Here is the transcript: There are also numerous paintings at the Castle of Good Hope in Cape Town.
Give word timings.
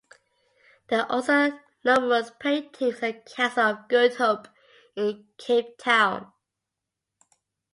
There 0.87 1.01
are 1.01 1.11
also 1.11 1.59
numerous 1.85 2.31
paintings 2.39 3.03
at 3.03 3.23
the 3.23 3.31
Castle 3.31 3.65
of 3.65 3.87
Good 3.87 4.15
Hope 4.15 4.47
in 4.95 5.27
Cape 5.37 5.77
Town. 5.77 6.33